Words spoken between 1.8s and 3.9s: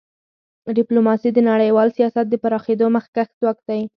سیاست د پراخېدو مخکښ ځواک دی.